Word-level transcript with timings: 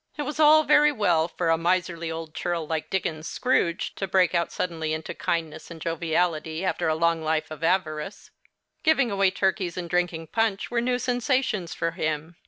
It 0.17 0.23
was 0.23 0.39
all 0.39 0.63
very 0.63 0.91
well 0.91 1.27
for 1.27 1.49
a 1.51 1.59
miserly 1.59 2.09
old 2.09 2.33
churl 2.33 2.65
like 2.65 2.89
Dickens's 2.89 3.31
Scrooge 3.31 3.93
to 3.97 4.07
break 4.07 4.33
out 4.33 4.51
suddenly 4.51 4.93
into 4.93 5.13
kindness 5.13 5.69
and 5.69 5.79
joviality, 5.79 6.65
after 6.65 6.87
a 6.87 6.95
long 6.95 7.21
life 7.23 7.51
of 7.51 7.63
avarice. 7.63 8.31
Giving 8.81 9.11
away 9.11 9.29
turkeys 9.29 9.77
and 9.77 9.87
drinking 9.87 10.25
punch 10.33 10.71
were 10.71 10.81
new 10.81 10.97
sensations 10.97 11.75
for 11.75 11.91
him. 11.91 12.35